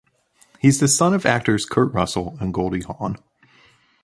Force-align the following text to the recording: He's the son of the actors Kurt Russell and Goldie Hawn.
He's 0.57 0.79
the 0.79 0.87
son 0.87 1.13
of 1.13 1.21
the 1.21 1.29
actors 1.29 1.63
Kurt 1.67 1.93
Russell 1.93 2.35
and 2.39 2.51
Goldie 2.51 2.81
Hawn. 2.81 3.17